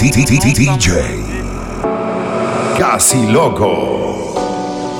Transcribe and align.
DJ 0.00 0.78
Casi 2.78 3.26
Loco. 3.32 4.32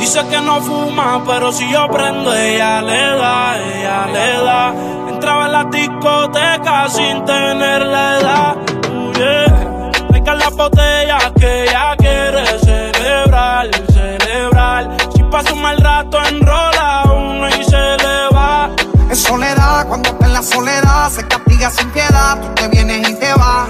Dice 0.01 0.27
que 0.29 0.41
no 0.41 0.61
fuma, 0.61 1.23
pero 1.25 1.53
si 1.53 1.71
yo 1.71 1.87
prendo, 1.89 2.35
ella 2.35 2.83
le 2.83 3.17
da, 3.17 3.57
ella 3.59 4.07
le 4.07 4.45
da. 4.45 4.75
Entraba 5.09 5.47
en 5.47 5.53
la 5.53 5.65
discoteca 5.65 6.89
sin 6.89 7.25
tener 7.25 7.87
la 7.87 8.19
edad. 8.19 8.57
Uh, 8.91 9.13
yeah. 9.13 9.91
que 10.25 10.35
la 10.35 10.51
botella 10.51 11.19
que 11.39 11.63
ella 11.63 11.95
quiere 11.97 12.45
celebrar, 12.59 13.71
celebrar. 13.93 14.97
Si 15.15 15.23
pasa 15.23 15.53
un 15.53 15.63
mal 15.63 15.81
cuando 20.03 20.11
está 20.11 20.27
en 20.27 20.33
la 20.33 20.43
soledad, 20.43 21.11
se 21.11 21.27
castiga 21.27 21.71
sin 21.71 21.91
piedad. 21.91 22.41
Tú 22.41 22.55
te 22.55 22.69
vienes 22.69 23.09
y 23.09 23.15
te 23.15 23.33
vas. 23.35 23.69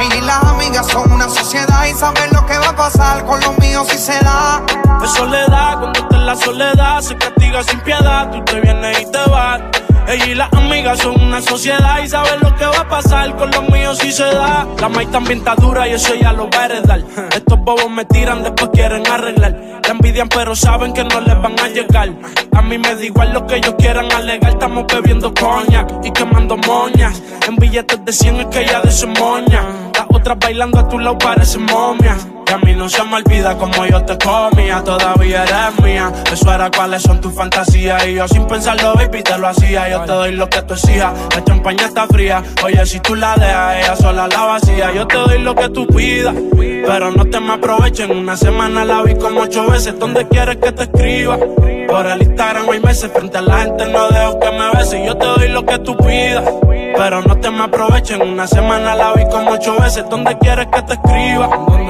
Ella 0.00 0.16
y 0.16 0.20
las 0.22 0.44
amigas 0.44 0.86
son 0.86 1.12
una 1.12 1.28
sociedad 1.28 1.86
y 1.86 1.94
saben 1.94 2.30
lo 2.32 2.44
que 2.46 2.58
va 2.58 2.68
a 2.68 2.76
pasar 2.76 3.24
con 3.24 3.40
los 3.40 3.56
míos 3.58 3.86
si 3.90 3.98
se 3.98 4.18
da. 4.20 4.62
En 5.00 5.08
soledad, 5.08 5.78
cuando 5.78 6.00
está 6.00 6.16
en 6.16 6.26
la 6.26 6.36
soledad, 6.36 7.00
se 7.00 7.16
castiga 7.16 7.62
sin 7.62 7.80
piedad. 7.80 8.30
Tú 8.30 8.44
te 8.44 8.60
vienes 8.60 9.00
y 9.00 9.10
te 9.10 9.30
vas. 9.30 9.60
Ella 10.08 10.26
y 10.26 10.34
las 10.34 10.50
amigas 10.54 10.98
son 11.00 11.20
una 11.20 11.42
sociedad 11.42 11.98
y 12.02 12.08
saben 12.08 12.40
lo 12.40 12.56
que 12.56 12.64
va 12.64 12.78
a 12.78 12.88
pasar 12.88 13.36
con 13.36 13.50
los 13.50 13.68
míos 13.68 13.98
si 13.98 14.10
se 14.10 14.24
da. 14.24 14.66
La 14.80 14.88
maíz 14.88 15.10
también 15.10 15.40
está 15.40 15.54
dura 15.54 15.86
y 15.86 15.92
eso 15.92 16.14
ya 16.14 16.32
lo 16.32 16.48
va 16.48 16.62
a 16.62 16.64
heredar. 16.64 17.02
Estos 17.30 17.58
bobos 17.58 17.90
me 17.90 18.06
tiran, 18.06 18.42
después 18.42 18.70
quieren 18.72 19.06
arreglar. 19.06 19.80
Te 19.82 19.90
envidian, 19.90 20.28
pero 20.30 20.56
saben 20.56 20.94
que 20.94 21.04
no 21.04 21.20
les 21.20 21.42
van 21.42 21.60
a 21.60 21.68
llegar. 21.68 22.10
A 22.56 22.62
mí 22.62 22.78
me 22.78 22.94
da 22.94 23.04
igual 23.04 23.34
lo 23.34 23.46
que 23.46 23.56
ellos 23.56 23.74
quieran 23.78 24.10
alegar. 24.10 24.52
Estamos 24.52 24.86
bebiendo 24.86 25.34
coña 25.34 25.86
y 26.02 26.10
quemando 26.10 26.56
moñas. 26.56 27.22
En 27.46 27.56
billetes 27.56 28.02
de 28.02 28.12
100 28.12 28.40
es 28.40 28.46
que 28.46 28.62
ella 28.62 28.80
de 28.80 29.06
moña. 29.20 29.62
Las 29.94 30.06
otras 30.08 30.38
bailando 30.38 30.78
a 30.78 30.88
tu 30.88 30.98
lado 30.98 31.18
parecen 31.18 31.66
momia. 31.66 32.16
Y 32.48 32.52
a 32.52 32.58
mí 32.58 32.74
no 32.74 32.88
se 32.88 33.04
me 33.04 33.16
olvida 33.16 33.58
como 33.58 33.84
yo 33.84 34.02
te 34.06 34.16
comía, 34.16 34.82
todavía 34.82 35.42
eres 35.44 35.82
mía. 35.82 36.10
Eso 36.32 36.50
era 36.50 36.70
cuáles 36.70 37.02
son 37.02 37.20
tus 37.20 37.34
fantasías. 37.34 38.06
Y 38.06 38.14
yo 38.14 38.26
sin 38.26 38.46
pensarlo, 38.46 38.94
baby, 38.94 39.22
te 39.22 39.36
lo 39.36 39.48
hacía. 39.48 39.88
Yo 39.90 39.97
te 40.04 40.12
doy 40.12 40.32
lo 40.32 40.48
que 40.48 40.62
tú 40.62 40.74
exijas. 40.74 41.12
La 41.34 41.44
champaña 41.44 41.86
está 41.86 42.06
fría. 42.06 42.42
Oye, 42.64 42.84
si 42.86 43.00
tú 43.00 43.14
la 43.14 43.34
dejas, 43.36 43.76
ella 43.76 43.96
sola 43.96 44.28
la 44.28 44.44
vacía. 44.44 44.92
Yo 44.92 45.06
te 45.06 45.16
doy 45.16 45.38
lo 45.40 45.54
que 45.54 45.68
tú 45.70 45.86
pidas. 45.86 46.34
Pero 46.56 47.10
no 47.10 47.24
te 47.26 47.40
me 47.40 47.52
aprovechen. 47.54 48.10
Una 48.10 48.36
semana 48.36 48.84
la 48.84 49.02
vi 49.02 49.14
como 49.14 49.40
ocho 49.42 49.66
veces. 49.70 49.98
¿Dónde 49.98 50.26
quieres 50.28 50.56
que 50.56 50.72
te 50.72 50.84
escriba? 50.84 51.38
Por 51.88 52.06
el 52.06 52.22
Instagram 52.22 52.68
hay 52.70 52.80
meses. 52.80 53.10
Frente 53.12 53.38
a 53.38 53.42
la 53.42 53.58
gente 53.58 53.86
no 53.86 54.08
dejo 54.08 54.40
que 54.40 54.50
me 54.50 54.70
beses. 54.70 55.06
Yo 55.06 55.16
te 55.16 55.26
doy 55.26 55.48
lo 55.48 55.64
que 55.64 55.78
tú 55.80 55.96
pidas. 55.96 56.44
Pero 56.96 57.22
no 57.22 57.36
te 57.38 57.50
me 57.50 57.62
aprovechen. 57.64 58.22
Una 58.22 58.46
semana 58.46 58.94
la 58.94 59.12
vi 59.12 59.24
como 59.30 59.52
ocho 59.52 59.76
veces. 59.78 60.04
¿Dónde 60.08 60.36
quieres 60.38 60.66
que 60.72 60.82
te 60.82 60.94
escriba? 60.94 61.48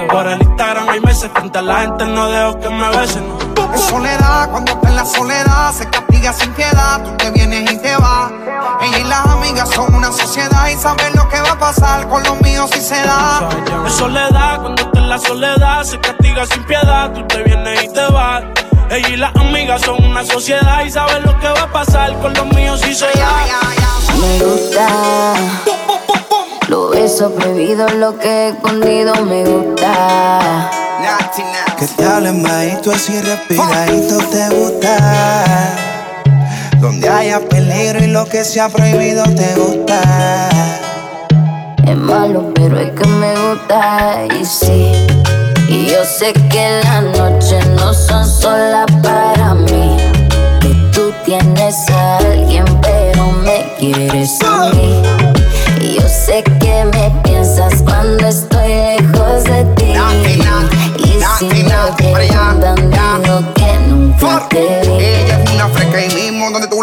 Por 0.08 0.26
el 0.26 0.42
Instagram 0.42 0.88
hay 0.88 1.00
meses. 1.00 1.30
Frente 1.32 1.58
a 1.58 1.62
la 1.62 1.80
gente 1.80 2.04
no 2.06 2.28
dejo 2.28 2.60
que 2.60 2.68
me 2.68 2.88
besen. 2.96 3.57
En 3.72 3.78
soledad, 3.78 4.50
cuando 4.50 4.72
está 4.72 4.88
en 4.88 4.96
la 4.96 5.04
soledad, 5.04 5.72
se 5.72 5.88
castiga 5.88 6.32
sin 6.32 6.52
piedad. 6.52 7.02
Tú 7.02 7.16
te 7.16 7.30
vienes 7.30 7.70
y 7.70 7.78
te 7.78 7.96
vas. 7.96 8.32
Ella 8.80 8.98
y 8.98 9.04
las 9.04 9.26
amigas 9.26 9.68
son 9.70 9.94
una 9.94 10.10
sociedad 10.12 10.68
y 10.68 10.76
saben 10.76 11.14
lo 11.14 11.28
que 11.28 11.40
va 11.40 11.52
a 11.52 11.58
pasar 11.58 12.08
con 12.08 12.22
los 12.22 12.40
míos 12.40 12.70
si 12.72 12.80
se 12.80 12.96
da. 13.02 13.48
En 13.84 13.90
soledad, 13.90 14.60
cuando 14.60 14.82
está 14.82 14.98
en 14.98 15.08
la 15.08 15.18
soledad, 15.18 15.84
se 15.84 15.98
castiga 16.00 16.46
sin 16.46 16.64
piedad. 16.64 17.12
Tú 17.12 17.26
te 17.26 17.42
vienes 17.42 17.84
y 17.84 17.92
te 17.92 18.06
vas. 18.06 18.44
Ella 18.90 19.08
y 19.08 19.16
las 19.16 19.36
amigas 19.36 19.82
son 19.82 20.02
una 20.02 20.24
sociedad 20.24 20.84
y 20.84 20.90
saben 20.90 21.22
lo 21.24 21.38
que 21.38 21.48
va 21.48 21.62
a 21.62 21.72
pasar 21.72 22.18
con 22.20 22.32
los 22.34 22.46
míos 22.54 22.80
si 22.80 22.94
se 22.94 23.06
da. 23.06 23.30
Me 24.20 24.38
gusta. 24.44 24.86
Lo 26.68 26.90
beso 26.90 27.32
prohibido, 27.32 27.88
lo 27.88 28.18
que 28.18 28.28
he 28.28 28.48
escondido 28.48 29.14
me 29.24 29.42
gusta. 29.42 30.70
Que 31.78 31.86
te 31.86 32.04
hablen 32.04 32.42
bajito 32.42 32.92
así 32.92 33.18
respiradito 33.22 34.18
te 34.30 34.54
gusta. 34.54 35.74
Donde 36.78 37.08
haya 37.08 37.40
peligro 37.40 38.04
y 38.04 38.08
lo 38.08 38.26
que 38.26 38.44
sea 38.44 38.68
prohibido 38.68 39.24
te 39.24 39.54
gusta. 39.54 40.48
Es 41.86 41.96
malo, 41.96 42.52
pero 42.54 42.78
es 42.78 42.90
que 42.90 43.06
me 43.06 43.32
gusta 43.32 44.26
y 44.38 44.44
sí. 44.44 45.06
Y 45.68 45.86
yo 45.86 46.04
sé 46.04 46.34
que 46.50 46.80
las 46.84 47.02
noches 47.16 47.66
no 47.68 47.94
son 47.94 48.26
solas 48.26 48.87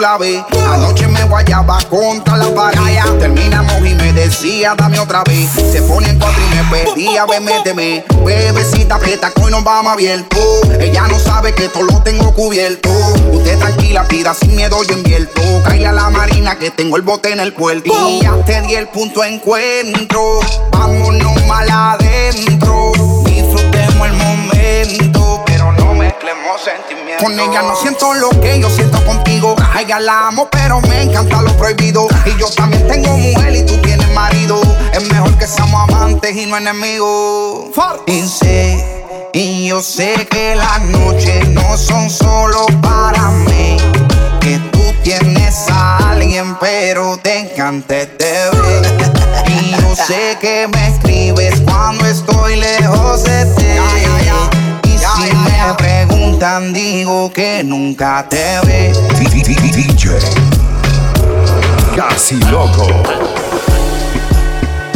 la 0.06 0.18
ves. 0.18 0.44
Anoche 0.72 1.08
me 1.08 1.24
guayaba 1.24 1.80
contra 1.90 2.38
la 2.38 2.54
pared. 2.54 3.00
Terminamos 3.20 3.78
y 3.80 3.96
me 3.96 4.14
decía, 4.14 4.76
dame 4.78 5.00
otra 5.00 5.24
vez. 5.24 5.50
Se 5.72 5.82
pone 5.82 6.10
en 6.10 6.20
cuatro 6.20 6.42
y 6.44 6.56
me 6.56 6.64
pedía, 6.64 7.26
ve, 7.26 7.40
méteme. 7.40 8.06
Bebecita, 8.24 9.00
que 9.00 9.18
hoy 9.42 9.52
nos 9.52 9.64
vamos 9.64 9.94
abierto. 9.94 10.38
Ella 10.80 11.08
no 11.08 11.18
sabe 11.18 11.54
que 11.56 11.70
todo 11.70 11.84
lo 11.84 12.04
tengo 12.04 12.32
cubierto. 12.34 12.90
Usted 13.32 13.58
tranquila, 13.58 14.08
pida 14.08 14.36
sin 14.36 14.56
miedo, 14.56 14.84
yo 14.84 14.96
invierto. 14.96 15.42
Caile 15.64 15.88
a 15.88 15.92
la 15.92 16.10
marina 16.12 16.56
que 16.60 16.70
tengo 16.70 16.98
el 16.98 17.02
bote 17.02 17.32
en 17.32 17.40
el 17.40 17.54
puerto. 17.54 17.92
Y 18.08 18.22
ya 18.22 18.36
te 18.46 18.62
di 18.62 18.76
el 18.76 18.88
punto 18.90 19.24
encuentro. 19.24 20.40
Vámonos 20.72 21.46
mal 21.48 21.68
adentro. 21.68 23.05
Con 27.20 27.40
ella 27.40 27.62
no 27.62 27.76
siento 27.76 28.14
lo 28.14 28.30
que 28.42 28.60
yo 28.60 28.70
siento 28.70 29.04
contigo. 29.06 29.56
A 29.74 29.82
ella 29.82 30.00
la 30.00 30.28
amo, 30.28 30.50
pero 30.52 30.82
me 30.82 31.04
encanta 31.04 31.42
lo 31.42 31.56
prohibido. 31.58 32.08
Y 32.26 32.40
yo 32.40 32.48
también 32.50 32.88
tengo 32.88 33.16
mujer 33.18 33.56
y 33.56 33.66
tú 33.66 33.78
tienes 33.78 34.10
marido. 34.14 34.62
Es 34.94 35.04
mejor 35.12 35.38
que 35.38 35.48
seamos 35.48 35.90
amantes 35.90 36.36
y 36.36 36.46
no 36.46 36.58
enemigos. 36.58 37.70
Y 38.08 38.22
sé, 38.28 39.04
y 39.34 39.68
yo 39.68 39.82
sé 39.82 40.28
que 40.30 40.56
las 40.56 40.82
noches 40.82 41.48
no 41.50 41.78
son 41.78 42.10
solo 42.10 42.66
para 42.82 43.30
mí. 43.30 43.78
Que 44.42 44.60
tú 44.72 44.84
tienes 45.04 45.70
a 45.70 46.12
alguien, 46.12 46.56
pero 46.60 47.18
te 47.18 47.40
encanta 47.40 47.98
este 47.98 48.26
ver. 48.26 48.86
Y 49.48 49.72
yo 49.72 49.96
sé 49.96 50.38
que 50.42 50.68
me 50.68 50.88
escribes 50.90 51.62
cuando 51.62 52.06
estoy 52.06 52.58
lejos 52.58 53.24
de 53.24 53.46
ti. 53.46 53.64
Y 54.84 54.98
si 54.98 55.36
me 55.36 55.62
preguntan, 56.36 56.74
digo 56.74 57.32
que 57.32 57.64
nunca 57.64 58.28
te 58.30 58.60
ve. 58.66 58.94
DJ 59.20 59.56
Casi 61.96 62.40
Loco. 62.52 62.88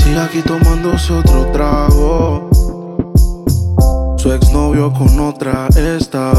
Sigue 0.03 0.19
aquí 0.19 0.41
tomándose 0.41 1.13
otro 1.13 1.45
trago. 1.51 2.49
Su 4.17 4.33
exnovio 4.33 4.91
con 4.91 5.19
otra 5.19 5.67
está. 5.75 6.31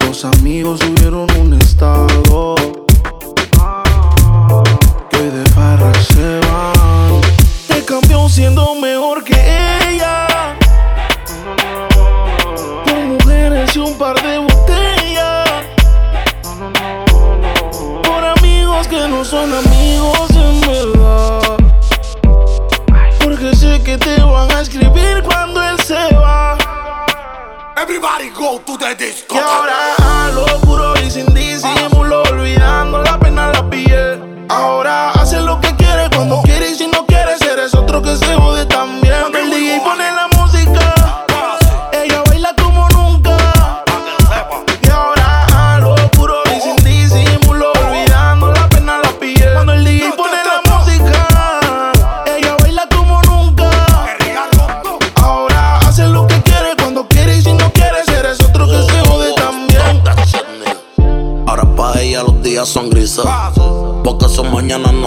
Los 0.00 0.24
amigos 0.24 0.80
subieron 0.80 1.26
un 1.40 1.54
estado. 1.54 2.54
Que 5.10 5.22
de 5.22 5.50
farra 5.52 5.92
se 5.94 6.40
van. 6.48 7.20
Te 7.68 7.84
cambió 7.84 8.28
siendo 8.28 8.74
mejor 8.74 9.24
que 9.24 9.34
ella. 9.34 9.55
Un 13.96 13.98
par 13.98 14.22
de 14.22 14.38
botellas. 14.38 15.48
Por 18.02 18.24
amigos 18.24 18.88
que 18.88 19.08
no 19.08 19.24
son 19.24 19.52
amigos 19.54 20.30
en 20.30 20.60
verdad. 20.60 21.56
Porque 23.22 23.56
sé 23.56 23.82
que 23.82 23.96
te 23.96 24.20
van 24.20 24.50
a 24.50 24.60
escribir 24.60 25.22
cuando 25.22 25.62
él 25.62 25.78
se 25.80 26.14
va. 26.14 26.58
Everybody 27.76 28.30
go 28.30 28.60
to 28.66 28.76
the 28.76 28.94
disco. 28.94 29.34
Y 29.34 29.38
ahora 29.38 29.74
a 29.98 30.30
lo 30.32 30.46
puro 30.60 30.94
y 31.02 31.10
sin 31.10 31.32
disimulo, 31.32 32.22
olvidando 32.30 33.02
la 33.02 33.18
pena 33.18 33.48
la 33.48 33.70
piel. 33.70 34.46
Ahora 34.48 35.12
hace 35.12 35.40
lo 35.40 35.58
que 35.60 35.74
quiere 35.76 36.10
cuando 36.14 36.42
quiere 36.42 36.70
y 36.70 36.74
si 36.74 36.86
no 36.86 37.06
quiere, 37.06 37.32
eres 37.50 37.74
otro 37.74 38.02
que 38.02 38.14
se 38.16 38.34
jode 38.34 38.66
también. 38.66 38.95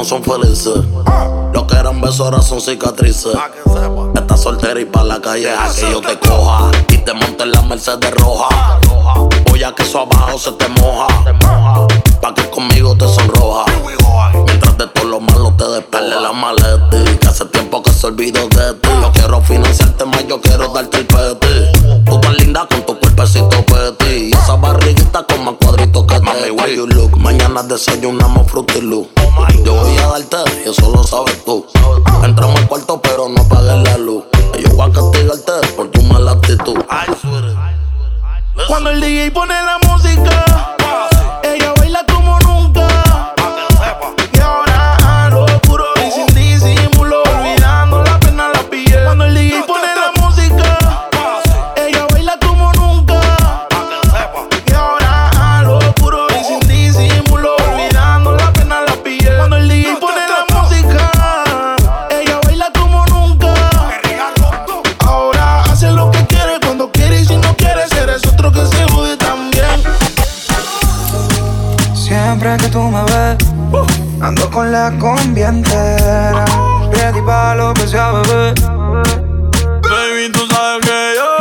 Son 0.10 0.24
felices. 0.24 0.74
Lo 1.54 1.68
que 1.68 1.76
eran 1.76 2.02
besos 2.02 2.22
ahora 2.22 2.42
son 2.42 2.60
cicatrices. 2.60 3.32
Estás 4.16 4.42
soltera 4.42 4.80
y 4.80 4.86
pa' 4.86 5.04
la 5.04 5.22
calle 5.22 5.52
a 5.52 5.70
que 5.72 5.82
yo 5.82 6.02
te 6.02 6.18
coja. 6.18 6.72
Y 6.90 6.98
te 6.98 7.14
monte 7.14 7.44
en 7.44 7.52
la 7.52 7.62
Mercedes 7.62 8.12
roja. 8.16 8.80
Voy 9.48 9.64
a 9.64 9.76
que 9.76 9.84
eso 9.84 10.00
abajo 10.00 10.40
se 10.40 10.52
te 10.54 10.68
moja. 10.68 11.08
Pa' 12.22 12.34
que 12.34 12.50
conmigo 12.50 12.96
te 12.98 13.08
sonroja. 13.08 13.66
Mientras 14.48 14.80
de 14.80 14.88
todo 14.88 15.06
lo 15.06 15.20
malo 15.20 15.54
te 15.56 15.66
despele 15.66 16.20
la 16.20 16.34
maleta. 16.34 17.20
Que 17.20 17.28
hace 17.28 17.46
tiempo 17.46 17.84
que 17.84 17.92
se 17.92 18.08
olvidó 18.08 18.48
de 18.48 18.74
ti. 18.74 18.90
Yo 19.02 19.12
quiero 19.12 19.42
financiarte 19.42 20.06
más, 20.06 20.28
yo 20.28 20.42
quiero 20.42 20.70
darte 20.70 20.98
el 20.98 21.06
peti. 21.06 21.69
Mañana 27.50 27.68
desayunamos 27.68 28.48
Fruity 28.52 28.80
Loop. 28.82 29.10
Yo 29.66 29.74
voy 29.74 29.98
a 29.98 30.08
darte 30.08 30.70
eso 30.70 30.92
lo 30.92 31.04
sabes 31.04 31.44
tú. 31.44 31.66
Entramos 32.24 32.56
al 32.60 32.68
cuarto 32.68 33.02
pero 33.02 33.28
no 33.28 33.42
apagues 33.42 33.90
la 33.90 33.98
luz. 33.98 34.24
Yo 34.60 34.70
voy 34.76 34.88
a 34.88 34.94
castigarte 34.94 35.68
por 35.76 35.90
tu 35.90 36.00
mala 36.04 36.34
actitud. 36.34 36.76
Cuando 38.68 38.92
el 38.92 39.02
DJ 39.02 39.32
pone 39.32 39.56
la 39.56 39.80
música, 39.90 40.46
con 74.60 74.74
la 74.74 74.92
combi 75.00 75.42
entera. 75.42 76.44
Ready 76.92 77.22
pa' 77.22 77.56
lo 77.56 77.74
que 77.74 77.88
sea, 77.88 78.12
bebé. 78.12 78.54
Baby, 79.90 80.26
tú 80.34 80.46
sabes 80.52 80.86
que 80.86 81.14
yo 81.18 81.32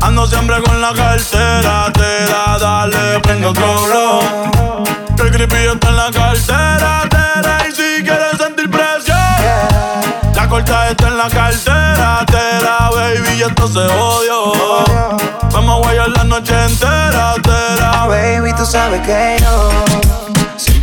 ando 0.00 0.26
siempre 0.26 0.56
con 0.62 0.80
la 0.80 0.94
cartera. 0.94 1.92
Te 1.92 2.24
da, 2.32 2.58
dale, 2.58 3.20
prende 3.20 3.46
otro 3.48 3.66
blow. 3.84 4.20
Que 5.14 5.22
el 5.24 5.30
creepy 5.30 5.56
está 5.74 5.88
en 5.90 5.96
la 5.96 6.10
cartera. 6.10 7.02
Te 7.10 7.24
da, 7.46 7.68
y 7.68 7.72
si 7.72 8.02
quieres 8.02 8.38
sentir 8.38 8.70
presión, 8.70 9.18
la 10.34 10.48
corta 10.48 10.88
está 10.88 11.08
en 11.08 11.18
la 11.18 11.28
cartera. 11.28 12.24
Te 12.26 12.64
da, 12.64 12.90
baby, 12.94 13.32
y 13.36 13.42
esto 13.42 13.68
se 13.68 13.80
odió. 13.80 14.38
Vamos 15.52 15.76
a 15.76 15.78
guayar 15.82 16.08
la 16.08 16.24
noche 16.24 16.54
entera. 16.64 17.34
Te 17.42 17.80
da, 17.80 18.06
Baby, 18.06 18.54
tú 18.56 18.64
sabes 18.64 19.02
que 19.02 19.36
yo 19.38 20.35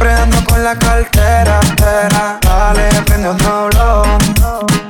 siempre 0.03 0.13
ando 0.13 0.43
con 0.45 0.63
la 0.63 0.75
cartera. 0.75 1.59
Tera. 1.75 2.39
Dale, 2.41 2.89
prende 3.05 3.29
otro 3.29 3.69
blow. 3.69 4.03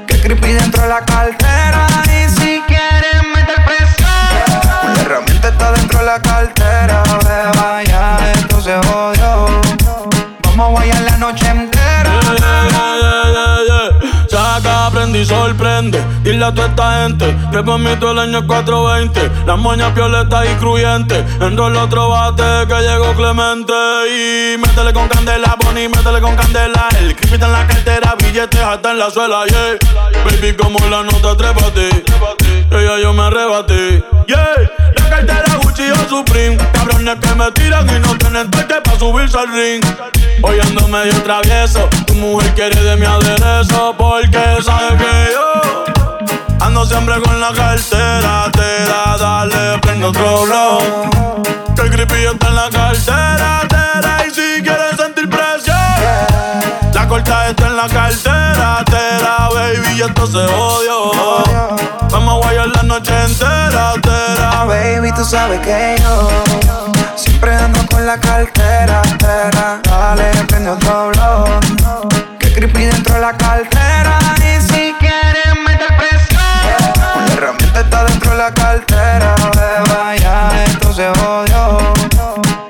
Que 0.07 0.19
creepy 0.19 0.53
dentro 0.53 0.83
de 0.83 0.89
la 0.89 1.01
cartera. 1.01 1.87
Y 2.05 2.29
si 2.29 2.61
quieres 2.67 3.21
meter 3.35 3.63
presión, 3.65 4.95
la 4.95 5.01
herramienta 5.01 5.49
está 5.49 5.71
dentro 5.73 5.99
de 5.99 6.05
la 6.05 6.19
cartera. 6.19 7.03
Beba, 7.23 7.83
ya 7.83 8.31
esto 8.33 8.61
se 8.61 8.75
jodió. 8.87 9.61
Vamos 10.43 10.67
a 10.67 10.71
guayar 10.71 11.01
la 11.01 11.17
noche 11.17 11.47
entera. 11.47 12.19
Yeah, 12.21 12.35
yeah, 12.39 12.97
yeah, 13.01 13.23
yeah, 13.33 13.57
yeah. 13.67 14.27
Saca, 14.29 14.87
aprende 14.87 15.19
y 15.19 15.25
sorprende. 15.25 15.99
Dile 16.43 16.51
a 16.51 16.55
toda 16.55 16.67
esta 16.67 17.03
gente 17.03 17.37
que 17.53 17.63
por 17.63 17.79
mí 17.79 17.95
todo 18.01 18.11
el 18.11 18.19
año 18.19 18.39
es 18.39 18.43
420. 18.45 19.45
Las 19.45 19.57
moñas 19.57 19.95
violetas 19.95 20.45
y 20.45 20.55
cruyentes. 20.55 21.23
Enrola 21.39 21.83
otro 21.83 22.09
bate 22.09 22.67
que 22.67 22.81
llegó 22.81 23.13
Clemente. 23.13 23.73
Y 24.09 24.57
métele 24.57 24.91
con 24.91 25.07
candela, 25.07 25.55
Bonnie, 25.63 25.87
métele 25.87 26.19
con 26.19 26.35
candela. 26.35 26.89
El 26.99 27.15
creepy 27.15 27.35
en 27.35 27.51
la 27.51 27.65
cartera, 27.65 28.15
billetes 28.17 28.59
hasta 28.59 28.91
en 28.91 28.99
la 28.99 29.09
suela, 29.09 29.45
yeah. 29.45 29.77
Baby, 30.25 30.53
como 30.57 30.79
la 30.89 31.03
nota, 31.03 31.37
trépate. 31.37 32.03
Ella 32.71 32.99
yo 33.01 33.13
me 33.13 33.23
arrebaté, 33.23 34.03
yeah. 34.27 34.69
La 34.97 35.09
cartera 35.09 35.59
Gucci 35.63 35.91
o 35.91 36.09
Supreme. 36.09 36.57
Cabrones 36.73 37.19
que 37.21 37.35
me 37.35 37.51
tiran 37.51 37.87
y 37.89 37.99
no 37.99 38.17
tienen 38.17 38.51
toque 38.51 38.81
pa' 38.83 38.99
subirse 38.99 39.37
al 39.37 39.47
ring. 39.47 39.81
Hoy 40.41 40.59
ando 40.59 40.89
medio 40.89 41.13
travieso. 41.23 41.87
Tu 42.05 42.13
mujer 42.15 42.53
quiere 42.53 42.83
de 42.83 42.97
mi 42.97 43.05
aderezo 43.05 43.95
porque 43.97 44.61
sabe 44.61 44.97
que 44.97 45.31
yo 45.31 46.02
ando 46.63 46.85
siempre 46.85 47.21
con 47.21 47.39
la 47.39 47.51
cartera. 47.53 48.49
Te 48.51 48.85
da, 48.85 49.17
dale, 49.17 49.79
prende 49.79 50.05
otro 50.05 50.43
blow. 50.45 50.79
Que 51.75 51.81
el 51.81 51.89
creepy 51.91 52.25
está 52.25 52.47
en 52.47 52.55
la 52.55 52.69
cartera. 52.69 53.61
Te 53.67 54.01
da, 54.01 54.25
y 54.25 54.31
si 54.31 54.63
quieres 54.63 54.95
sentir 54.97 55.29
presión, 55.29 55.75
la 56.93 57.07
corta 57.07 57.49
está 57.49 57.67
en 57.67 57.77
la 57.77 57.87
cartera. 57.87 58.83
Te 58.85 59.23
da, 59.23 59.49
baby, 59.53 59.97
y 59.97 60.01
esto 60.01 60.27
se 60.27 60.37
odió. 60.37 61.11
Vamos 62.09 62.33
a 62.35 62.37
guayar 62.37 62.67
la 62.67 62.83
noche 62.83 63.13
entera. 63.23 63.93
Te 64.01 64.09
da, 64.39 64.65
Baby, 64.65 65.11
tú 65.13 65.25
sabes 65.25 65.59
que 65.59 65.97
yo 66.01 66.29
siempre 67.15 67.53
ando 67.55 67.85
con 67.87 68.05
la 68.05 68.17
cartera. 68.17 69.01
Tera. 69.17 69.81
Dale, 69.83 70.31
prende 70.47 70.69
otro 70.69 71.11
blow. 71.11 71.45
Que 72.39 72.53
creepy 72.53 72.85
dentro 72.85 73.15
de 73.15 73.21
la 73.21 73.33
cartera. 73.33 74.22
La 78.43 78.53
cartera. 78.53 79.35
Beba, 79.55 80.15
ya 80.17 80.63
esto 80.65 80.93
se 80.93 81.07
jodió. 81.19 81.93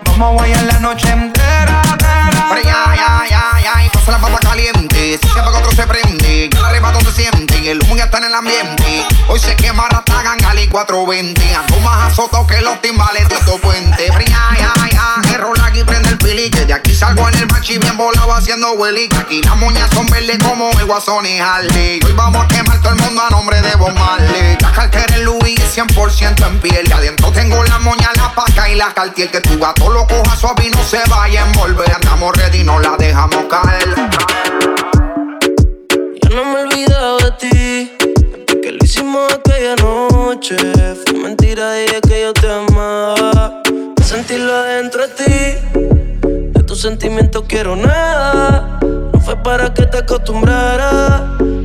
Vamos 0.05 0.29
a 0.29 0.31
guayar 0.33 0.63
la 0.65 0.79
noche 0.79 1.09
entera. 1.09 1.81
tera. 1.97 2.45
Pero 2.49 2.61
ya, 2.61 2.95
ya, 2.95 3.23
ya, 3.27 3.43
ya, 3.59 3.83
y 3.83 4.11
la 4.11 4.19
papa 4.19 4.37
caliente. 4.39 5.17
Si 5.19 5.27
siempre 5.29 5.51
que 5.51 5.57
otro 5.57 5.71
se 5.71 5.87
prende, 5.87 6.49
que 6.49 6.57
el 6.57 6.63
arrebato 6.63 6.99
se 7.01 7.23
siente. 7.23 7.71
El 7.71 7.81
humo 7.81 7.95
ya 7.95 8.03
está 8.03 8.19
en 8.19 8.25
el 8.25 8.35
ambiente. 8.35 9.07
Hoy 9.27 9.39
se 9.39 9.55
quema 9.55 9.89
Ratagan 9.89 10.37
Gali 10.37 10.67
420. 10.67 11.55
Ando 11.55 11.79
más 11.79 12.11
azotado 12.11 12.45
que 12.45 12.61
los 12.61 12.79
timbales 12.81 13.27
de 13.29 13.35
estos 13.35 13.59
puentes. 13.59 14.11
Pero 14.11 14.25
ya, 14.27 14.49
ya, 14.51 14.59
ya, 14.59 14.72
salgo 17.03 17.27
en 17.27 17.35
el 17.35 17.47
machi 17.47 17.77
bien 17.79 17.97
volado 17.97 18.33
haciendo 18.33 18.71
willy. 18.73 19.09
Aquí 19.19 19.41
las 19.41 19.57
moñas 19.57 19.89
son 19.93 20.05
verdes 20.07 20.37
como 20.37 20.71
el 20.79 20.85
guasón 20.85 21.25
y 21.25 21.37
Harley. 21.39 21.99
Hoy 22.05 22.13
vamos 22.13 22.45
a 22.45 22.47
quemar 22.47 22.81
todo 22.81 22.93
el 22.93 23.01
mundo 23.01 23.21
a 23.21 23.29
nombre 23.29 23.61
de 23.61 23.75
Bob 23.75 23.93
Marley. 23.93 24.57
La 24.61 24.71
cartera 24.71 25.15
en 25.17 25.25
Louis 25.25 25.59
100% 25.75 26.47
en 26.47 26.59
piel. 26.59 26.87
Y 26.87 26.91
adentro 26.91 27.29
tengo 27.31 27.61
la 27.65 27.79
moña, 27.79 28.09
la 28.15 28.33
paca 28.33 28.69
y 28.69 28.75
la 28.75 28.93
cartier. 28.93 29.29
Que 29.29 29.41
tu 29.41 29.59
gato 29.59 29.89
lo 29.89 30.07
coja 30.07 30.35
suave 30.37 30.67
y 30.67 30.69
no 30.69 30.81
se 30.83 31.01
vaya 31.09 31.43
a 31.43 31.47
envolver. 31.47 31.91
Andamos 31.93 32.37
ready, 32.37 32.63
no 32.63 32.79
la 32.79 32.95
dejamos 32.95 33.45
caer. 33.49 33.95
Yo 36.21 36.29
no 36.29 36.45
me 36.45 36.59
he 36.59 36.63
olvidado 36.63 37.17
de 37.17 37.31
ti. 37.31 37.91
Que 38.61 38.71
lo 38.71 38.85
hicimos 38.85 39.33
aquella 39.33 39.75
noche. 39.75 40.55
Fue 41.05 41.19
mentira, 41.19 41.73
dije 41.73 41.99
que 42.07 42.21
yo 42.21 42.33
te 42.33 42.49
amaba. 42.49 43.61
Sentirlo 44.01 44.53
adentro 44.53 45.05
de 45.05 45.13
ti. 45.19 46.12
Sentimientos 46.83 47.45
quiero 47.47 47.77
nada. 47.77 48.77
No 48.81 49.17
fue 49.21 49.37
para 49.37 49.73
que 49.73 49.85
te 49.85 49.99
acostumbraras. 49.99 51.21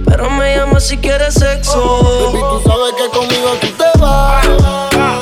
Pero 0.06 0.30
me 0.30 0.54
llamas 0.54 0.86
si 0.86 0.96
quieres 0.96 1.34
sexo. 1.34 2.30
Baby, 2.30 2.38
tú 2.38 2.62
sabes 2.64 2.94
que 2.96 3.08
conmigo 3.18 3.48
tú 3.60 3.66
te 3.66 3.98
vas. 3.98 4.46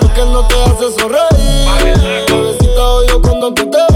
Porque 0.02 0.20
no 0.20 0.46
te 0.48 0.54
hace 0.64 1.00
sonreír. 1.00 2.26
Bebecita 2.28 2.82
odio 2.82 3.22
cuando 3.22 3.54
tú 3.54 3.70
te 3.70 3.78
vas. 3.94 3.95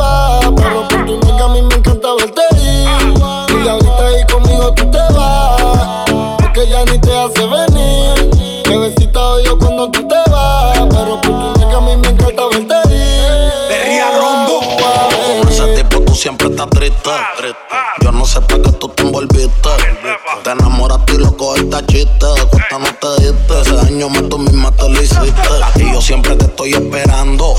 Cogiste 21.40 21.86
chiste. 21.86 22.26
Cuesta 22.50 22.78
no 22.78 22.94
te 23.00 23.22
diste. 23.22 23.60
Ese 23.62 23.74
daño 23.74 24.08
más 24.10 24.28
tú 24.28 24.38
misma 24.38 24.70
te 24.72 24.88
lo 24.88 25.02
hiciste. 25.02 25.32
Y 25.76 25.92
yo 25.92 26.00
siempre 26.00 26.36
te 26.36 26.44
estoy 26.44 26.74
esperando. 26.74 27.54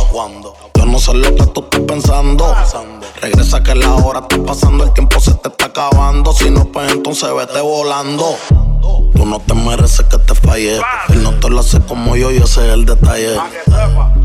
Yo 0.75 0.85
no 0.85 0.99
sé 0.99 1.13
lo 1.13 1.35
que 1.35 1.45
tú 1.47 1.61
estás 1.63 1.81
pensando. 1.81 2.55
Regresa 3.21 3.61
que 3.61 3.75
la 3.75 3.93
hora 3.93 4.19
está 4.19 4.43
pasando, 4.43 4.83
el 4.83 4.93
tiempo 4.93 5.19
se 5.19 5.33
te 5.35 5.49
está 5.49 5.65
acabando. 5.65 6.31
Si 6.33 6.49
no, 6.49 6.65
pues 6.65 6.91
entonces 6.91 7.29
vete 7.35 7.61
volando. 7.61 8.35
Tú 9.15 9.25
no 9.25 9.39
te 9.39 9.53
mereces 9.53 10.05
que 10.05 10.17
te 10.19 10.35
falle. 10.35 10.79
Él 11.09 11.23
no 11.23 11.33
te 11.39 11.49
lo 11.49 11.59
hace 11.59 11.79
como 11.81 12.15
yo 12.15 12.31
y 12.31 12.37
ese 12.37 12.67
es 12.67 12.73
el 12.73 12.85
detalle. 12.85 13.37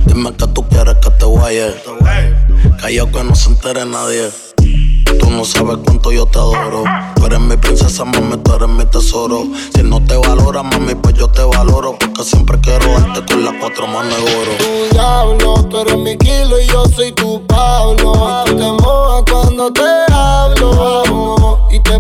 Dime 0.04 0.34
que 0.34 0.46
tú 0.48 0.68
quieres 0.68 0.96
que 0.96 1.10
te 1.10 1.25
guaye. 1.25 1.75
Callao 2.80 3.10
que 3.10 3.25
no 3.25 3.34
se 3.34 3.48
entere 3.48 3.84
nadie. 3.86 4.45
Tú 5.26 5.33
no 5.33 5.45
sabes 5.45 5.78
cuánto 5.85 6.12
yo 6.12 6.25
te 6.25 6.38
adoro. 6.38 6.85
Tú 7.16 7.26
eres 7.26 7.40
mi 7.40 7.56
princesa 7.56 8.04
mami, 8.04 8.37
tú 8.37 8.54
eres 8.54 8.68
mi 8.68 8.85
tesoro. 8.85 9.42
Si 9.75 9.83
no 9.83 10.00
te 10.00 10.16
valora, 10.16 10.62
mami, 10.62 10.95
pues 10.95 11.16
yo 11.16 11.26
te 11.26 11.42
valoro. 11.42 11.97
Porque 11.99 12.23
siempre 12.23 12.61
quiero 12.61 12.87
darte 12.92 13.26
con 13.26 13.45
las 13.45 13.54
cuatro 13.59 13.88
manos 13.88 14.14
de 14.25 14.37
oro. 14.37 14.52
Tu 14.56 14.95
diablo, 14.95 15.64
tú 15.64 15.80
eres 15.80 15.99
mi 15.99 16.16
kilo 16.16 16.61
y 16.61 16.66
yo 16.66 16.85
soy 16.95 17.11
tu 17.11 17.45
Pablo. 17.45 18.45
Tú 18.47 18.56
te 18.56 18.71
mojas 18.71 19.25
cuando 19.28 19.73
te 19.73 19.83
hablo. 20.12 21.59
Y 21.73 21.80
te 21.80 21.99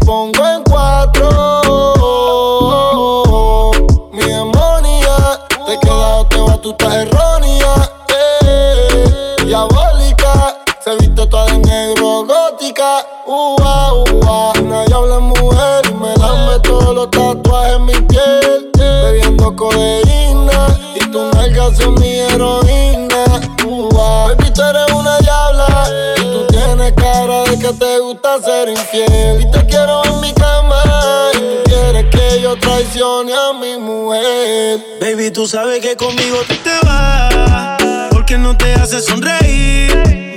mi 22.00 22.20
heroína. 22.20 23.24
Ua, 23.66 24.28
baby, 24.28 24.50
tú 24.54 24.62
eres 24.62 24.92
una 24.94 25.18
diabla 25.18 25.88
y 26.16 26.20
tú 26.20 26.46
tienes 26.48 26.92
cara 26.92 27.42
de 27.42 27.58
que 27.58 27.72
te 27.72 27.98
gusta 27.98 28.40
ser 28.40 28.68
infiel. 28.68 29.40
Y 29.42 29.50
te 29.50 29.66
quiero 29.66 30.04
en 30.04 30.20
mi 30.20 30.32
cama 30.32 30.82
y 31.34 31.38
tú 31.38 31.62
quieres 31.64 32.06
que 32.10 32.40
yo 32.40 32.56
traicione 32.56 33.32
a 33.34 33.52
mi 33.52 33.76
mujer. 33.78 34.80
Baby, 35.00 35.30
tú 35.32 35.46
sabes 35.46 35.80
que 35.80 35.96
conmigo 35.96 36.36
tú 36.48 36.54
te 36.56 36.86
vas. 36.86 38.10
Porque 38.10 38.38
no 38.38 38.56
te 38.56 38.72
hace 38.74 39.00
sonreír. 39.00 40.35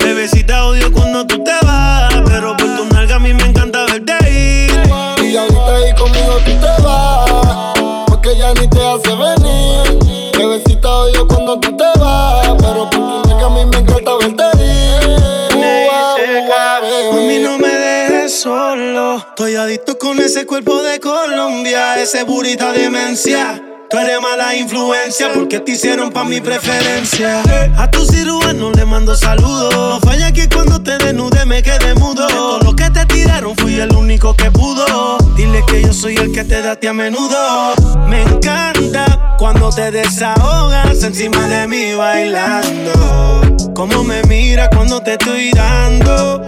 Adicto 19.80 19.98
con 19.98 20.20
ese 20.20 20.46
cuerpo 20.46 20.82
de 20.82 21.00
Colombia, 21.00 21.98
ese 22.02 22.24
burita 22.24 22.74
demencia. 22.74 23.64
Tú 23.90 23.98
eres 23.98 24.20
mala 24.20 24.54
influencia 24.54 25.32
porque 25.34 25.62
te 25.62 25.72
hicieron 25.72 26.12
pa' 26.12 26.26
mi 26.26 26.42
preferencia. 26.42 27.42
A 27.78 27.90
tu 27.90 28.06
cirujano 28.06 28.72
le 28.72 28.84
mando 28.84 29.16
saludos. 29.16 29.74
No 29.74 30.00
falla 30.02 30.34
que 30.34 30.50
cuando 30.50 30.84
te 30.84 30.98
desnude 30.98 31.46
me 31.46 31.64
quede 31.64 31.96
mudo. 31.96 32.28
De 32.28 32.34
todo 32.34 32.60
lo 32.60 32.76
que 32.76 32.90
te 32.90 33.06
tiraron 33.06 33.56
fui 33.56 33.80
el 33.80 33.96
único 33.96 34.36
que 34.36 34.52
pudo. 34.52 35.18
Dile 35.38 35.64
que 35.66 35.82
yo 35.82 35.94
soy 35.94 36.18
el 36.18 36.34
que 36.34 36.44
te 36.44 36.62
da 36.62 36.78
a 36.90 36.94
menudo. 36.94 37.74
Me 38.08 38.24
encanta 38.24 39.36
cuando 39.38 39.70
te 39.70 39.92
desahogas 39.92 41.02
encima 41.04 41.48
de 41.48 41.68
mí 41.68 41.94
bailando. 41.94 43.42
Como 43.74 44.04
me 44.04 44.24
mira 44.24 44.70
cuando 44.70 45.02
te 45.02 45.14
estoy 45.14 45.52
dando. 45.52 46.46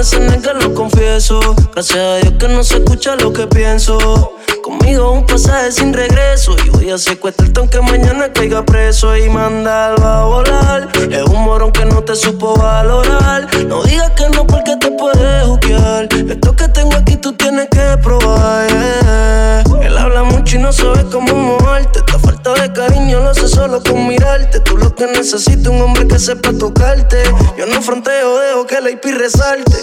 Ese 0.00 0.18
nega 0.18 0.52
lo 0.54 0.74
confieso. 0.74 1.38
Gracias 1.72 1.98
a 1.98 2.16
Dios 2.16 2.34
que 2.38 2.48
no 2.48 2.64
se 2.64 2.78
escucha 2.78 3.14
lo 3.16 3.32
que 3.32 3.46
pienso. 3.46 4.32
Conmigo 4.62 5.12
un 5.12 5.24
pasaje 5.26 5.70
sin 5.70 5.92
regreso. 5.92 6.56
Y 6.66 6.70
voy 6.70 6.90
a 6.90 6.98
secuestrarte 6.98 7.60
aunque 7.60 7.80
mañana 7.80 8.32
caiga 8.32 8.64
preso 8.64 9.16
y 9.16 9.28
mandarlo 9.28 10.04
a 10.04 10.24
volar. 10.24 10.88
Es 11.10 11.22
un 11.22 11.44
morón 11.44 11.70
que 11.70 11.84
no 11.84 12.02
te 12.02 12.16
supo 12.16 12.54
valorar. 12.56 13.48
No 13.66 13.82
digas 13.84 14.10
que 14.10 14.28
no 14.30 14.46
porque 14.46 14.76
te 14.76 14.90
puedes 14.90 15.46
juzgar. 15.46 16.08
Esto 16.12 16.56
que 16.56 16.68
tengo 16.68 16.94
aquí 16.96 17.16
tú 17.16 17.32
tienes 17.34 17.68
que 17.70 17.96
probar. 18.02 18.66
Él 19.82 19.96
habla 19.98 20.24
mucho 20.24 20.56
y 20.56 20.60
no 20.60 20.72
sabe 20.72 21.04
cómo 21.10 21.34
moverte. 21.34 22.00
Falta 22.44 22.62
de 22.62 22.72
cariño 22.72 23.20
lo 23.20 23.30
hace 23.30 23.46
solo 23.46 23.80
con 23.82 24.08
mirarte. 24.08 24.58
Tú 24.60 24.76
lo 24.76 24.92
que 24.94 25.06
necesitas 25.06 25.68
un 25.68 25.80
hombre 25.80 26.08
que 26.08 26.18
sepa 26.18 26.52
tocarte. 26.52 27.22
Yo 27.56 27.66
no 27.66 27.80
fronteo, 27.80 28.38
dejo 28.38 28.66
que 28.66 28.80
la 28.80 28.90
IP 28.90 29.04
resalte. 29.16 29.76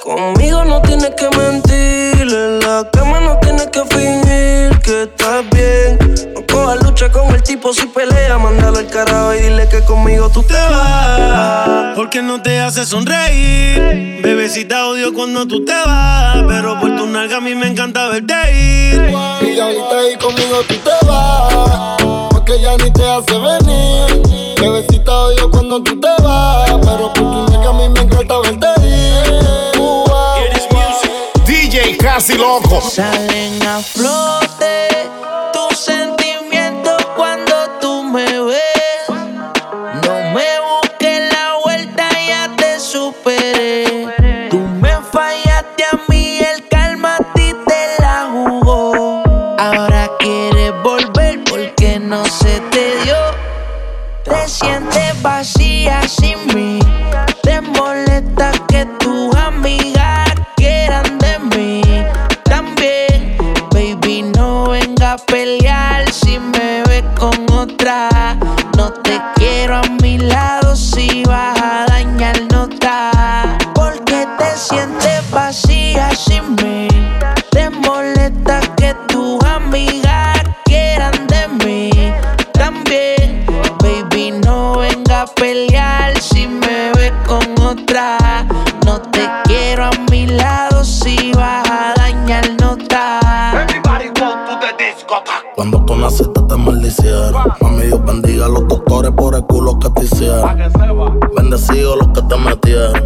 Conmigo 0.00 0.64
no 0.64 0.80
tienes 0.82 1.10
que 1.16 1.28
mentir. 1.36 2.32
En 2.32 2.60
la 2.60 2.88
cama 2.92 3.18
no 3.18 3.38
tienes 3.40 3.66
que 3.66 3.80
fingir 3.86 4.78
que 4.80 5.02
estás 5.04 5.44
bien. 5.50 5.98
No 6.34 6.46
cojas 6.46 6.84
lucha 6.84 7.10
con 7.10 7.34
el 7.34 7.42
tipo 7.42 7.72
si 7.72 7.86
pelea. 7.86 8.38
Mándalo 8.38 8.78
al 8.78 8.86
carajo 8.86 9.34
y 9.34 9.40
dile 9.40 9.68
que 9.68 9.80
conmigo 9.80 10.30
tú 10.30 10.44
te 10.44 10.54
vas. 10.54 11.96
Porque 11.96 12.22
no 12.22 12.40
te 12.42 12.60
hace 12.60 12.84
sonreír. 12.84 14.20
Bebecita 14.22 14.86
odio 14.86 15.12
cuando 15.12 15.48
tú 15.48 15.64
te 15.64 15.74
vas. 15.84 16.44
Pero 16.46 16.78
por 16.78 16.94
tu 16.94 17.06
nalga 17.06 17.38
a 17.38 17.40
mí 17.40 17.56
me 17.56 17.66
encanta 17.66 18.08
verte 18.08 18.34
ir. 18.52 19.02
Y 19.02 19.58
ahorita 19.58 19.98
ahí 19.98 20.16
conmigo 20.16 20.62
tú 20.68 20.74
te 20.76 21.06
vas 21.06 22.03
Porque 22.46 22.60
ya 22.60 22.76
ni 22.76 22.90
te 22.90 23.02
hace 23.08 23.38
venir 23.38 24.54
Bebecita 24.60 25.18
odio 25.18 25.50
cuando 25.50 25.82
tú 25.82 25.98
te 25.98 26.22
vas 26.22 26.72
Pero 26.82 27.10
por 27.10 27.14
tu 27.14 27.50
nalga 27.50 27.70
a 27.70 27.72
mí 27.72 27.88
me 27.88 28.00
encanta 28.00 28.38
verte 28.40 28.66
ir 28.86 29.80
ua. 29.80 30.36
DJ 31.46 31.96
Casi 31.96 32.36
Loco. 32.36 32.82
Salen 32.82 33.62
a 33.66 33.80
flote 33.80 34.88
tus 35.54 35.78
sentimientos 35.78 37.02
cuando 37.16 37.54
tú 37.80 38.02
me 38.02 38.26
ves. 38.26 39.08
No 39.08 40.14
me 40.34 40.60
busques 40.60 41.32
la 41.32 41.56
vuelta, 41.64 42.08
ya 42.28 42.54
te 42.56 42.78
superé. 42.78 43.33
No 88.84 89.00
te 89.00 89.28
quiero 89.44 89.84
a 89.84 89.90
mi 90.10 90.26
lado 90.26 90.84
si 90.84 91.32
vas 91.32 91.68
a 91.70 91.94
dañar 91.96 92.50
nota. 92.60 93.20
Everybody 93.62 94.08
go 94.08 94.30
to 94.46 94.58
the 94.60 94.84
discotheque. 94.84 95.52
Cuando 95.54 95.84
tú 95.84 95.96
naciste 95.96 96.40
te 96.48 96.56
maldicieron. 96.56 97.34
Mami, 97.60 97.86
Dios 97.86 98.04
bendiga 98.04 98.46
a 98.46 98.48
los 98.48 98.66
doctores 98.68 99.12
por 99.12 99.34
el 99.34 99.44
culo 99.44 99.78
que 99.78 99.90
te 99.90 100.04
hicieron. 100.04 100.58
Bendecido 101.36 101.96
los 101.96 102.08
que 102.08 102.22
te 102.22 102.36
metieron. 102.36 103.02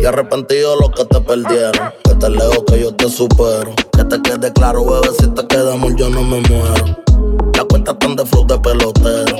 Y 0.00 0.04
arrepentido 0.04 0.76
los 0.80 0.90
que 0.90 1.04
te 1.04 1.20
perdieron. 1.20 1.92
Que 2.04 2.14
te 2.14 2.30
leo 2.30 2.64
que 2.66 2.80
yo 2.80 2.94
te 2.94 3.08
supero. 3.08 3.72
Que 3.92 4.04
te 4.04 4.20
quede 4.22 4.52
claro, 4.52 4.84
bebé, 4.84 5.08
si 5.18 5.28
te 5.28 5.46
quedamos 5.46 5.94
yo 5.96 6.08
no 6.10 6.22
me 6.22 6.40
muero. 6.48 7.11
La 7.56 7.64
cuenta 7.64 7.98
tan 7.98 8.16
de 8.16 8.24
flow 8.24 8.46
de 8.46 8.58
pelotero. 8.58 9.36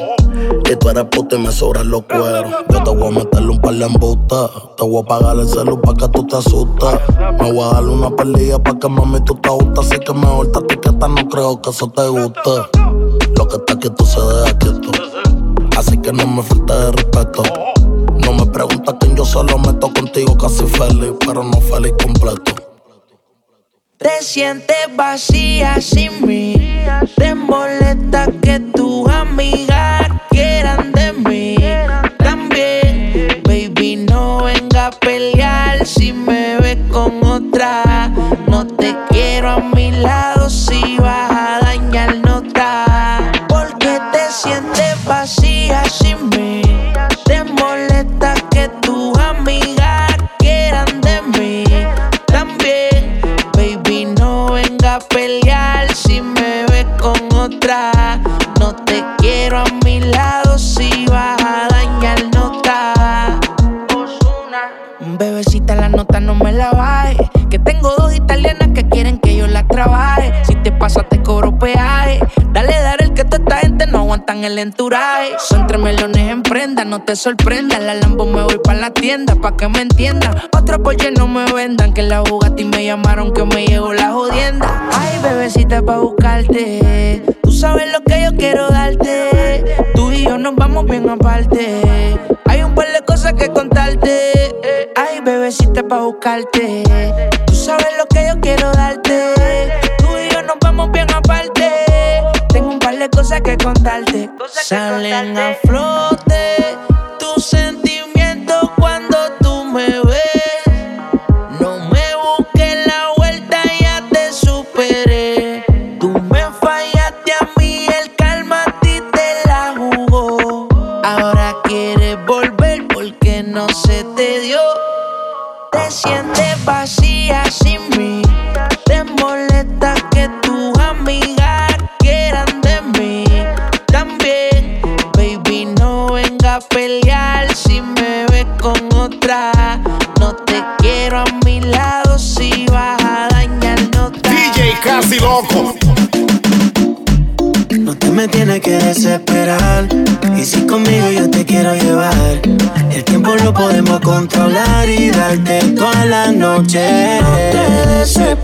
Y 0.70 0.76
tú 0.76 0.88
eres 0.88 1.04
puta 1.04 1.36
y 1.36 1.38
me 1.38 1.52
sobran 1.52 1.90
los 1.90 2.02
cueros. 2.02 2.52
Yo 2.70 2.82
te 2.82 2.90
voy 2.90 3.08
a 3.08 3.10
meterle 3.10 3.50
un 3.50 3.60
par 3.60 3.74
de 3.74 3.84
embustas. 3.84 4.50
Te 4.76 4.84
voy 4.84 5.02
a 5.02 5.06
pagar 5.06 5.36
el 5.38 5.48
celu 5.48 5.80
pa' 5.80 5.94
que 5.94 6.08
tú 6.08 6.26
te 6.26 6.36
asustas. 6.36 7.00
Me 7.40 7.52
voy 7.52 7.64
a 7.64 7.74
darle 7.74 7.92
una 7.92 8.10
perdida 8.14 8.58
pa' 8.58 8.78
que 8.78 8.88
mami 8.88 9.20
tú 9.20 9.34
te 9.36 9.48
gustas. 9.48 9.86
Así 9.86 9.98
que 10.00 10.12
mejor 10.12 10.52
te 10.52 10.58
etiqueta, 10.58 11.08
no 11.08 11.28
creo 11.28 11.60
que 11.60 11.70
eso 11.70 11.88
te 11.88 12.08
guste. 12.08 12.50
Lo 13.36 13.48
que 13.48 13.56
está 13.56 13.78
quieto 13.78 14.04
se 14.04 14.20
deja 14.20 14.58
quieto. 14.58 14.90
Así 15.76 15.98
que 15.98 16.12
no 16.12 16.26
me 16.26 16.42
falte 16.42 16.72
de 16.72 16.92
respeto. 16.92 17.42
No 18.24 18.32
me 18.32 18.46
preguntas 18.46 18.94
quién 19.00 19.16
yo 19.16 19.24
solo 19.24 19.58
meto 19.58 19.92
contigo 19.92 20.36
casi 20.36 20.64
feliz, 20.66 21.12
pero 21.26 21.42
no 21.42 21.60
feliz 21.60 21.94
completo. 22.02 22.52
Te 23.98 24.22
sientes 24.22 24.76
vacía 24.96 25.80
sin 25.80 26.26
mí. 26.26 26.61
Te 27.16 27.34
molesta 27.34 28.26
que 28.42 28.58
tus 28.60 29.08
amigas 29.08 30.08
quieran 30.30 30.92
de 30.92 31.12
mí. 31.12 31.56
También, 32.18 33.42
baby, 33.44 34.06
no 34.08 34.44
venga 34.44 34.88
a 34.88 34.90
pelear 34.90 35.86
si 35.86 36.12
me 36.12 36.58
ves 36.58 36.78
con 36.90 37.24
otra. 37.24 38.10
No 38.48 38.66
te 38.66 38.96
quiero 39.10 39.50
a 39.50 39.60
mi 39.60 39.90
lado 39.92 40.50
si 40.50 40.96
vas 40.98 41.30
a 41.30 41.60
dañar 41.62 42.16
nota. 42.16 42.84
Porque 43.48 44.00
te 44.12 44.30
sientes 44.30 44.81
el 74.44 74.58
entourage. 74.58 75.32
Son 75.38 75.66
tres 75.66 75.80
melones 75.80 76.30
en 76.30 76.42
prenda, 76.42 76.84
no 76.84 77.02
te 77.02 77.16
sorprenda. 77.16 77.78
La 77.78 77.94
Lambo 77.94 78.26
me 78.26 78.42
voy 78.42 78.58
pa' 78.62 78.74
la 78.74 78.90
tienda, 78.90 79.34
pa' 79.36 79.56
que 79.56 79.68
me 79.68 79.80
entienda. 79.80 80.48
Otros 80.56 80.80
pollos 80.80 81.12
no 81.16 81.26
me 81.26 81.50
vendan, 81.52 81.92
que 81.92 82.02
la 82.02 82.20
Bugatti 82.20 82.64
me 82.64 82.84
llamaron, 82.84 83.32
que 83.32 83.44
me 83.44 83.66
llegó 83.66 83.92
la 83.92 84.12
jodienda. 84.12 84.88
Ay, 84.92 85.18
bebecita, 85.22 85.82
pa' 85.82 85.98
buscarte. 85.98 87.22
Tú 87.42 87.52
sabes 87.52 87.90
lo 87.92 88.00
que 88.02 88.22
yo 88.22 88.36
quiero 88.36 88.68
darte. 88.68 89.64
Tú 89.94 90.12
y 90.12 90.24
yo 90.24 90.38
nos 90.38 90.54
vamos 90.54 90.86
bien 90.86 91.08
aparte. 91.08 92.18
Hay 92.46 92.62
un 92.62 92.74
par 92.74 92.90
de 92.92 93.00
cosas 93.02 93.34
que 93.34 93.48
contarte. 93.48 94.32
Ay, 94.96 95.20
bebecita, 95.20 95.82
pa' 95.82 96.00
buscarte. 96.00 96.82
Tú 97.46 97.54
sabes 97.54 97.88
lo 97.98 98.06
que 98.06 98.26
yo 98.28 98.40
quiero 98.40 98.72
darte 98.72 99.41
cosas 103.32 103.42
que 103.42 103.64
contarte. 103.64 104.30
Cosas 104.38 104.66
Salen 104.66 105.34
que 105.34 105.40
a 105.40 105.54
flote 105.54 106.91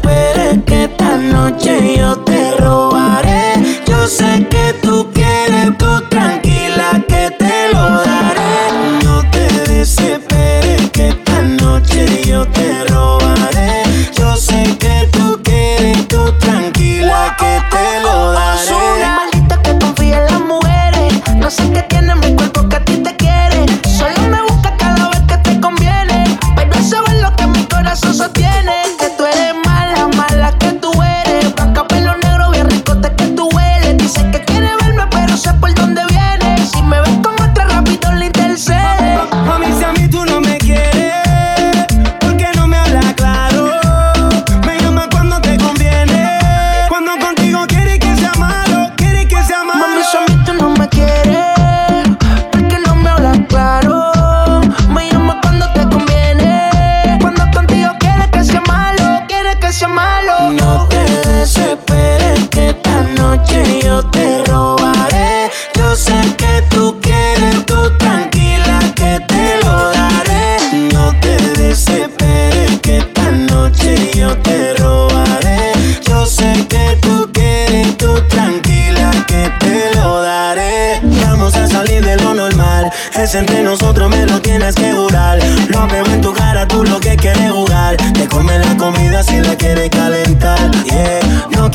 way 0.05 0.28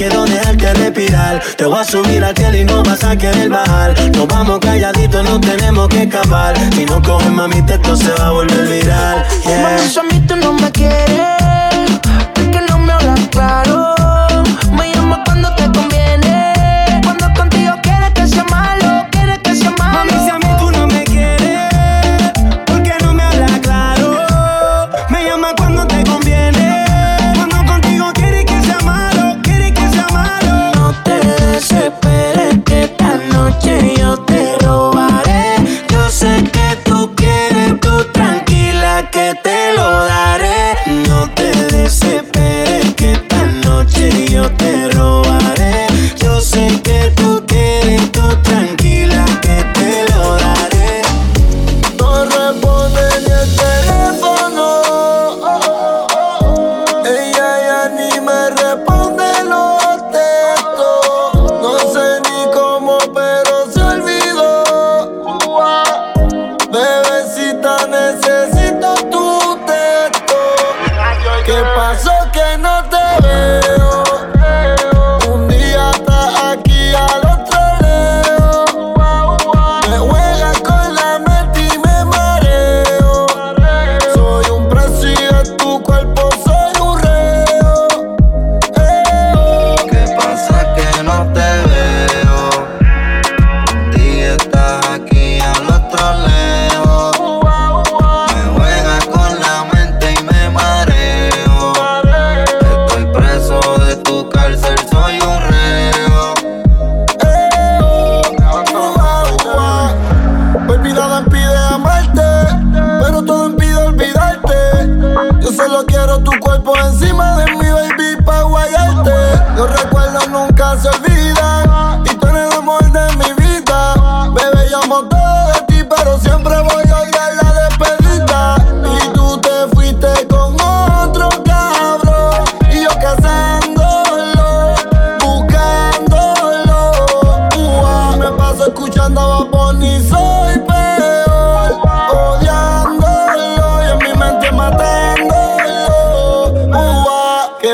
quiero 0.03 0.25
dejarte 0.25 0.73
respirar. 0.73 1.41
Te 1.57 1.65
voy 1.65 1.79
a 1.79 1.83
subir 1.83 2.23
al 2.23 2.35
cielo 2.35 2.57
y 2.57 2.65
no 2.65 2.83
vas 2.83 3.03
a 3.03 3.15
querer 3.15 3.49
bajar. 3.49 3.93
Nos 4.15 4.27
vamos 4.27 4.59
calladitos, 4.59 5.23
no 5.23 5.39
tenemos 5.39 5.87
que 5.87 6.03
escapar. 6.03 6.53
Si 6.75 6.85
no 6.85 7.01
coges 7.01 7.31
mami, 7.31 7.63
esto 7.67 7.95
se 7.95 8.11
va 8.11 8.27
a 8.27 8.31
volver 8.31 8.67
viral. 8.67 9.23
Yeah. 9.45 9.63
Mami, 9.63 9.81
a 9.81 10.03
mí 10.13 10.27
tú 10.27 10.35
no 10.35 10.53
me 10.53 10.71
quieres 10.71 11.22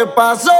pasó? 0.10 0.59